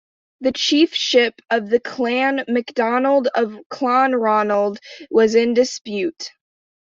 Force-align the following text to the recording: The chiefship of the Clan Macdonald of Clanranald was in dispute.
The 0.39 0.51
chiefship 0.51 1.35
of 1.51 1.69
the 1.69 1.79
Clan 1.79 2.43
Macdonald 2.47 3.27
of 3.35 3.55
Clanranald 3.71 4.77
was 5.11 5.35
in 5.35 5.53
dispute. 5.53 6.31